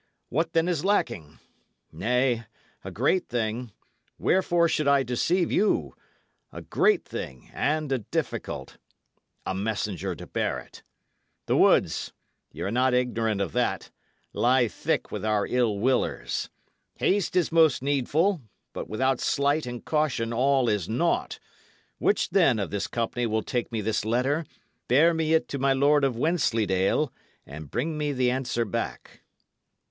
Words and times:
What, 0.29 0.53
then, 0.53 0.67
is 0.67 0.83
lacking? 0.83 1.37
Nay, 1.91 2.45
a 2.83 2.89
great 2.89 3.27
thing 3.29 3.71
wherefore 4.17 4.67
should 4.67 4.87
I 4.87 5.03
deceive 5.03 5.51
you? 5.51 5.93
a 6.51 6.63
great 6.63 7.05
thing 7.05 7.51
and 7.53 7.91
a 7.91 7.99
difficult: 7.99 8.77
a 9.45 9.53
messenger 9.53 10.15
to 10.15 10.25
bear 10.25 10.57
it. 10.57 10.81
The 11.45 11.55
woods 11.55 12.13
y' 12.51 12.61
are 12.61 12.71
not 12.71 12.95
ignorant 12.95 13.41
of 13.41 13.51
that 13.51 13.91
lie 14.33 14.67
thick 14.67 15.11
with 15.11 15.23
our 15.23 15.45
ill 15.45 15.77
willers. 15.77 16.49
Haste 16.95 17.35
is 17.35 17.51
most 17.51 17.83
needful; 17.83 18.41
but 18.73 18.89
without 18.89 19.19
sleight 19.19 19.67
and 19.67 19.85
caution 19.85 20.33
all 20.33 20.67
is 20.67 20.89
naught. 20.89 21.37
Which, 21.99 22.31
then, 22.31 22.57
of 22.57 22.71
this 22.71 22.87
company 22.87 23.27
will 23.27 23.43
take 23.43 23.71
me 23.71 23.81
this 23.81 24.03
letter, 24.03 24.47
bear 24.87 25.13
me 25.13 25.35
it 25.35 25.47
to 25.49 25.59
my 25.59 25.73
Lord 25.73 26.03
of 26.03 26.15
Wensleydale, 26.17 27.13
and 27.45 27.69
bring 27.69 27.99
me 27.99 28.11
the 28.13 28.31
answer 28.31 28.65
back?" 28.65 29.21